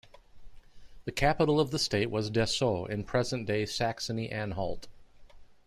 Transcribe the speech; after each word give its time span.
The 1.05 1.11
capital 1.11 1.59
of 1.59 1.69
the 1.69 1.77
state 1.77 2.09
was 2.09 2.31
Dessau 2.31 2.85
in 2.85 3.03
present-day 3.03 3.67
Saxony-Anhalt. 3.67 4.87